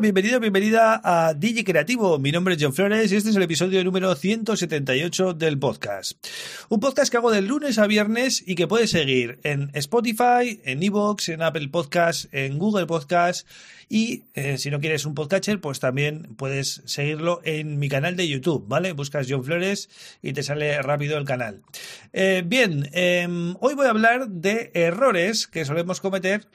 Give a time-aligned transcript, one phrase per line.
[0.00, 2.18] Bienvenido, bienvenida a DJ Creativo.
[2.18, 6.12] Mi nombre es John Flores y este es el episodio número 178 del podcast.
[6.70, 10.82] Un podcast que hago de lunes a viernes y que puedes seguir en Spotify, en
[10.82, 13.46] Evox, en Apple Podcast, en Google Podcast
[13.90, 18.26] y eh, si no quieres un podcatcher, pues también puedes seguirlo en mi canal de
[18.26, 18.92] YouTube, ¿vale?
[18.92, 19.90] Buscas John Flores
[20.22, 21.60] y te sale rápido el canal.
[22.14, 26.46] Eh, bien, em, hoy voy a hablar de errores que solemos cometer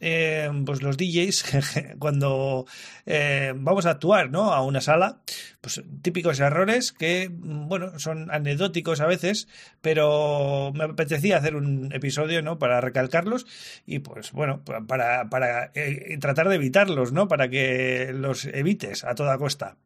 [0.00, 1.44] eh, pues los DJs
[1.98, 2.66] cuando
[3.06, 4.52] eh, vamos a actuar ¿no?
[4.52, 5.20] a una sala,
[5.60, 9.48] pues típicos errores que, bueno, son anecdóticos a veces,
[9.80, 12.58] pero me apetecía hacer un episodio ¿no?
[12.58, 13.46] para recalcarlos
[13.86, 17.28] y pues bueno, para, para eh, tratar de evitarlos, ¿no?
[17.28, 19.76] para que los evites a toda costa.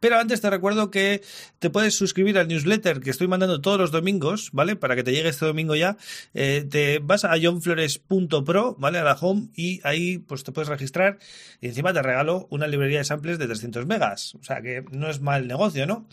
[0.00, 1.22] Pero antes te recuerdo que
[1.58, 4.76] te puedes suscribir al newsletter que estoy mandando todos los domingos, ¿vale?
[4.76, 5.96] Para que te llegue este domingo ya.
[6.34, 8.98] Eh, te vas a johnflores.pro, ¿vale?
[8.98, 11.18] A la home y ahí pues te puedes registrar
[11.60, 14.34] y encima te regalo una librería de samples de 300 megas.
[14.34, 16.06] O sea que no es mal negocio, ¿no?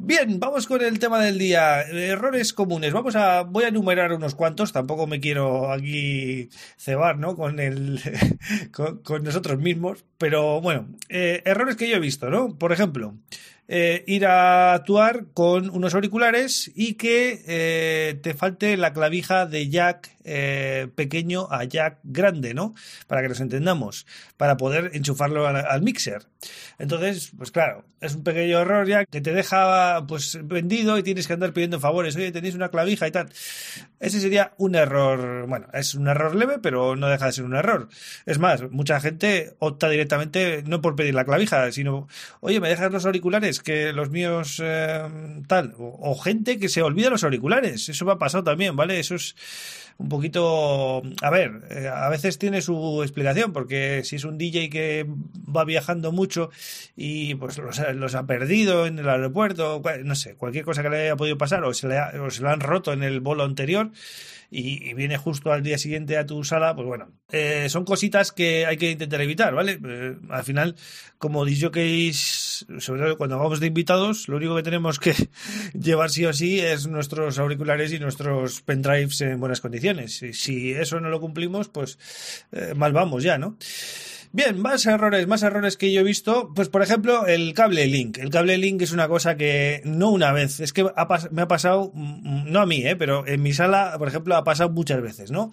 [0.00, 1.82] Bien, vamos con el tema del día.
[1.82, 2.92] Errores comunes.
[2.92, 4.72] Vamos a, voy a enumerar unos cuantos.
[4.72, 7.34] Tampoco me quiero aquí cebar, ¿no?
[7.34, 8.00] Con el,
[9.02, 10.04] con, nosotros mismos.
[10.16, 12.56] Pero bueno, eh, errores que yo he visto, ¿no?
[12.56, 13.14] Por ejemplo,
[13.70, 19.68] eh, ir a actuar con unos auriculares y que eh, te falte la clavija de
[19.68, 22.74] jack eh, pequeño a jack grande, ¿no?
[23.06, 26.26] Para que nos entendamos, para poder enchufarlo al, mixer.
[26.78, 31.26] Entonces, pues claro, es un pequeño error ya que te deja pues vendido y tienes
[31.26, 32.14] que andar pidiendo favores.
[32.16, 33.30] Oye, tenéis una clavija y tal.
[34.00, 37.56] Ese sería un error, bueno, es un error leve, pero no deja de ser un
[37.56, 37.88] error.
[38.26, 42.06] Es más, mucha gente opta directamente no por pedir la clavija, sino,
[42.40, 43.57] oye, ¿me dejas los auriculares?
[43.62, 45.02] Que los míos eh,
[45.46, 45.74] tal.
[45.78, 47.88] O, gente que se olvida los auriculares.
[47.88, 48.98] Eso me ha pasado también, ¿vale?
[48.98, 49.36] Eso es
[49.98, 54.70] un poquito, a ver, eh, a veces tiene su explicación, porque si es un DJ
[54.70, 56.50] que va viajando mucho
[56.94, 61.16] y pues los, ha perdido en el aeropuerto, no sé, cualquier cosa que le haya
[61.16, 63.90] podido pasar o se le, o se lo han roto en el bolo anterior,
[64.50, 68.64] y, viene justo al día siguiente a tu sala, pues bueno, eh, son cositas que
[68.64, 69.78] hay que intentar evitar, ¿vale?
[69.84, 70.74] Eh, al final,
[71.18, 75.14] como que sobre todo cuando de invitados, lo único que tenemos que
[75.72, 80.22] llevar sí o sí es nuestros auriculares y nuestros pendrives en buenas condiciones.
[80.22, 81.98] Y si eso no lo cumplimos, pues
[82.52, 83.56] eh, mal vamos ya, ¿no?
[84.30, 86.52] Bien, más errores, más errores que yo he visto.
[86.54, 88.18] Pues, por ejemplo, el cable link.
[88.18, 90.84] El cable link es una cosa que no una vez, es que
[91.30, 92.94] me ha pasado, mm, no a mí, ¿eh?
[92.94, 95.50] pero en mi sala, por ejemplo, ha pasado muchas veces, ¿no?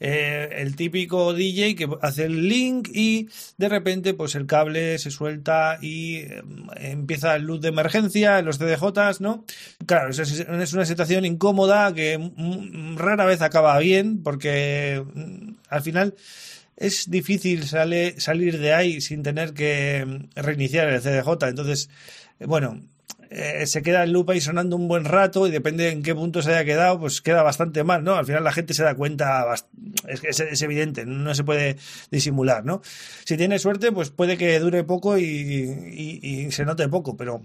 [0.00, 3.28] Eh, el típico DJ que hace el link y
[3.58, 6.42] de repente, pues el cable se suelta y eh,
[6.76, 9.44] empieza el luz de emergencia en los CDJs, ¿no?
[9.86, 16.14] Claro, es una situación incómoda que mm, rara vez acaba bien porque mm, al final
[16.76, 21.48] es difícil sale, salir de ahí sin tener que reiniciar el CDJ.
[21.48, 21.90] Entonces,
[22.38, 22.82] bueno,
[23.30, 26.42] eh, se queda el loop ahí sonando un buen rato y depende en qué punto
[26.42, 28.14] se haya quedado, pues queda bastante mal, ¿no?
[28.14, 29.46] Al final la gente se da cuenta,
[30.06, 31.76] es, es, evidente, no se puede
[32.10, 32.82] disimular, ¿no?
[33.24, 37.42] Si tiene suerte, pues puede que dure poco y, y se note poco, pero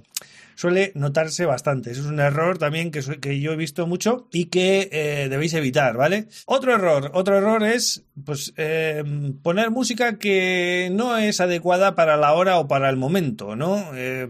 [0.55, 1.91] suele notarse bastante.
[1.91, 5.97] Es un error también que, que yo he visto mucho y que eh, debéis evitar,
[5.97, 6.27] ¿vale?
[6.45, 9.03] Otro error, otro error es pues eh,
[9.41, 13.91] poner música que no es adecuada para la hora o para el momento, ¿no?
[13.95, 14.29] Eh,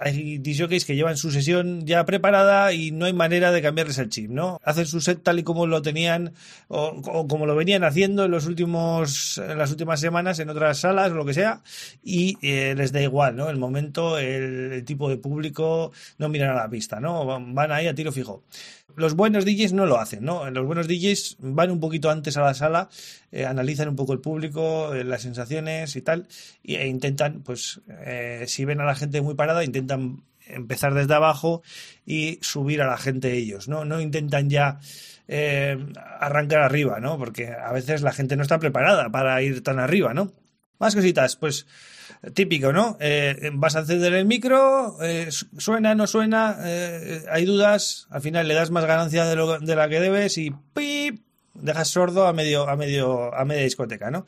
[0.00, 4.10] hay DJs que llevan su sesión ya preparada y no hay manera de cambiarles el
[4.10, 4.60] chip, ¿no?
[4.62, 6.34] Hacen su set tal y como lo tenían
[6.68, 11.14] o, como lo venían haciendo en los últimos las últimas semanas en otras salas o
[11.14, 11.62] lo que sea
[12.02, 13.48] y les da igual, ¿no?
[13.48, 17.24] El momento, el tipo de público público no miran a la pista, ¿no?
[17.24, 18.42] Van ahí a tiro fijo.
[18.96, 20.50] Los buenos DJs no lo hacen, ¿no?
[20.50, 22.88] Los buenos DJs van un poquito antes a la sala,
[23.30, 26.26] eh, analizan un poco el público, eh, las sensaciones y tal,
[26.64, 31.62] e intentan, pues, eh, si ven a la gente muy parada, intentan empezar desde abajo
[32.04, 33.84] y subir a la gente ellos, ¿no?
[33.84, 34.80] No intentan ya
[36.20, 37.18] arrancar arriba, ¿no?
[37.18, 40.32] Porque a veces la gente no está preparada para ir tan arriba, ¿no?
[40.78, 41.66] Más cositas, pues
[42.34, 42.96] típico, ¿no?
[43.00, 48.48] Eh, vas a encender el micro, eh, suena, no suena, eh, hay dudas, al final
[48.48, 51.20] le das más ganancia de, lo, de la que debes y ¡pip!
[51.54, 54.26] dejas sordo a medio, a medio, a media discoteca, ¿no?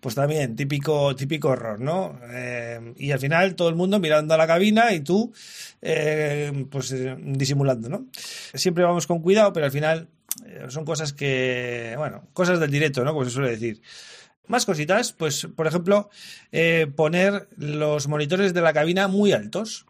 [0.00, 2.20] Pues también, típico, típico error, ¿no?
[2.98, 5.32] y al final todo el mundo mirando a la cabina y tú,
[6.70, 8.06] pues disimulando, ¿no?
[8.52, 10.08] Siempre vamos con cuidado, pero al final
[10.68, 13.14] son cosas que, bueno, cosas del directo, ¿no?
[13.14, 13.80] Como se suele decir.
[14.46, 16.10] Más cositas, pues por ejemplo,
[16.52, 19.86] eh, poner los monitores de la cabina muy altos.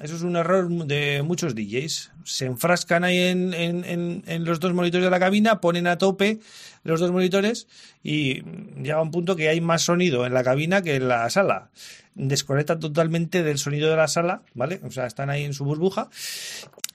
[0.00, 2.12] Eso es un error de muchos DJs.
[2.24, 6.38] Se enfrascan ahí en, los dos monitores de la cabina, ponen a tope
[6.84, 7.66] los dos monitores
[8.02, 8.42] y
[8.82, 11.70] llega un punto que hay más sonido en la cabina que en la sala.
[12.14, 14.80] Desconectan totalmente del sonido de la sala, ¿vale?
[14.84, 16.08] O sea, están ahí en su burbuja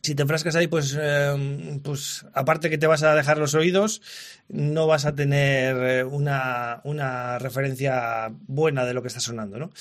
[0.01, 4.01] si te enfrascas ahí, pues, eh, pues aparte que te vas a dejar los oídos,
[4.47, 9.71] no vas a tener eh, una, una, referencia buena de lo que está sonando, ¿no?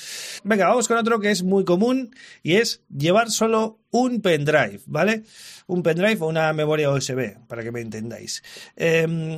[0.43, 5.23] Venga, vamos con otro que es muy común y es llevar solo un pendrive, ¿vale?
[5.67, 8.43] Un pendrive o una memoria USB, para que me entendáis.
[8.75, 9.37] Em,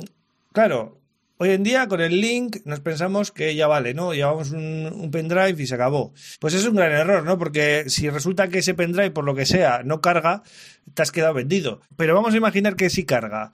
[0.52, 1.00] claro,
[1.36, 4.14] Hoy en día con el link nos pensamos que ya vale, ¿no?
[4.14, 6.12] Llevamos un, pendrive y se acabó.
[6.38, 7.38] Pues es un gran error, ¿no?
[7.38, 10.44] Porque si resulta que ese pendrive, por lo que sea, no carga,
[10.94, 11.80] te has quedado vendido.
[11.96, 13.52] Pero vamos a imaginar que sí carga.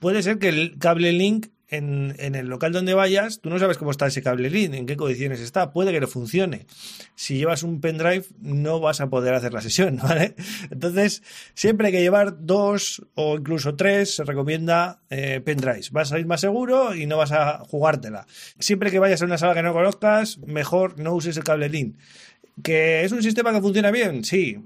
[0.00, 3.90] Puede ser que el cable link en, el local donde vayas, tú no sabes cómo
[3.90, 6.66] está ese cable link, en qué condiciones está, puede que no funcione.
[7.14, 10.34] Si llevas un pendrive, no vas a poder hacer la sesión, ¿vale?
[10.70, 11.22] Entonces,
[11.54, 15.90] siempre hay que llevar dos o incluso tres, se recomienda eh, pendrives.
[15.90, 18.26] Vas a ir más seguro y no vas a jugártela.
[18.58, 21.96] Siempre que vayas a una sala que no conozcas, mejor no uses el cable link.
[22.62, 24.24] ¿Que es un sistema que funciona bien?
[24.24, 24.58] Sí,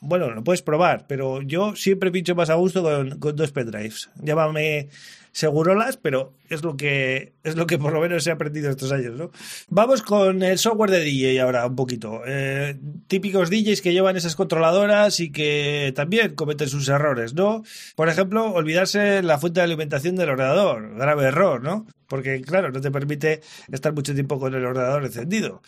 [0.00, 4.10] bueno, lo puedes probar, pero yo siempre pincho más a gusto con, con dos pendrives.
[4.22, 4.88] Llámame
[5.34, 9.16] segurolas, pero es lo que es lo que por lo menos he aprendido estos años,
[9.16, 9.30] ¿no?
[9.68, 12.22] Vamos con el software de DJ ahora un poquito.
[12.24, 12.78] Eh,
[13.08, 17.64] típicos DJs que llevan esas controladoras y que también cometen sus errores, ¿no?
[17.96, 21.84] Por ejemplo, olvidarse la fuente de alimentación del ordenador, grave error, ¿no?
[22.06, 23.40] Porque claro, no te permite
[23.72, 25.62] estar mucho tiempo con el ordenador encendido.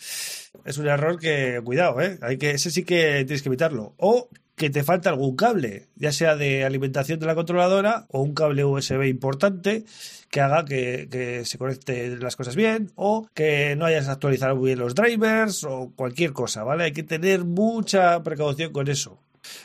[0.63, 2.17] Es un error que, cuidado, ¿eh?
[2.21, 3.95] Hay que, ese sí que tienes que evitarlo.
[3.97, 8.33] O que te falta algún cable, ya sea de alimentación de la controladora o un
[8.33, 9.85] cable USB importante
[10.31, 14.95] que haga que, se conecten las cosas bien o que no hayas actualizado bien los
[14.95, 16.85] drivers o cualquier cosa, ¿vale?
[16.85, 19.19] Hay que tener mucha precaución con eso.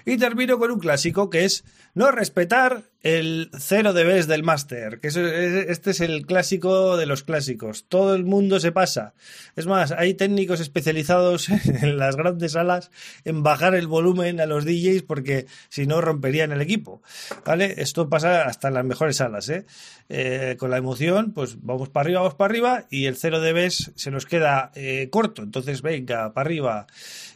[0.04, 1.64] Y termino con un clásico que es
[1.94, 7.22] no respetar el cero de dBs del máster, que este es el clásico de los
[7.22, 7.84] clásicos.
[7.88, 9.14] Todo el mundo se pasa.
[9.56, 11.48] Es más, hay técnicos especializados
[11.82, 12.90] en las grandes salas
[13.24, 17.02] en bajar el volumen a los DJs porque si no romperían el equipo.
[17.44, 17.74] ¿Vale?
[17.78, 19.66] Esto pasa hasta en las mejores salas, ¿eh?
[20.08, 23.52] Eh, con la emoción, pues vamos para arriba, vamos para arriba y el cero de
[23.52, 25.42] dBs se nos queda eh, corto.
[25.42, 26.86] Entonces, venga, para arriba.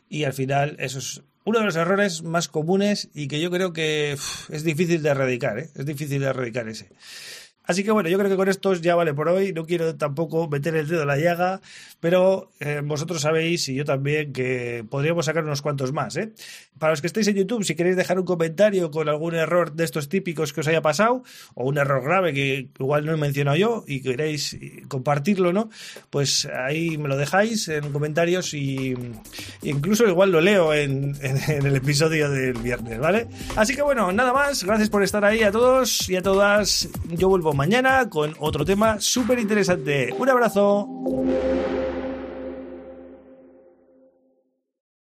[0.08, 3.72] Y al final, eso es uno de los errores más comunes y que yo creo
[3.72, 4.18] que
[4.50, 5.70] es difícil de erradicar, ¿eh?
[5.76, 6.88] es difícil de erradicar ese.
[7.66, 9.52] Así que bueno, yo creo que con estos ya vale por hoy.
[9.52, 11.60] No quiero tampoco meter el dedo en la llaga,
[12.00, 16.16] pero eh, vosotros sabéis y yo también que podríamos sacar unos cuantos más.
[16.16, 16.32] ¿eh?
[16.78, 19.84] Para los que estéis en YouTube, si queréis dejar un comentario con algún error de
[19.84, 21.22] estos típicos que os haya pasado,
[21.54, 24.56] o un error grave que igual no he mencionado yo y queréis
[24.88, 25.70] compartirlo, ¿no?
[26.10, 28.94] Pues ahí me lo dejáis en comentarios y
[29.62, 33.26] incluso igual lo leo en, en el episodio del viernes, ¿vale?
[33.56, 34.64] Así que bueno, nada más.
[34.64, 36.88] Gracias por estar ahí a todos y a todas.
[37.10, 40.14] Yo vuelvo mañana con otro tema súper interesante.
[40.18, 40.86] Un abrazo.